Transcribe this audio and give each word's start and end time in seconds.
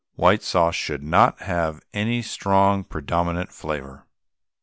White 0.15 0.41
sauce 0.41 0.73
should 0.73 1.03
not 1.03 1.41
have 1.43 1.75
with 1.75 1.83
it 1.83 1.87
any 1.99 2.21
strong 2.23 2.83
predominant 2.83 3.51
flavour. 3.51 4.07